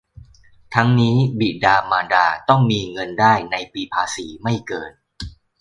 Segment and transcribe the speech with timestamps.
[0.75, 4.91] ทั้งนี้บิดามารดาต้องมีเงินได้ในปีภาษีไม่เกิน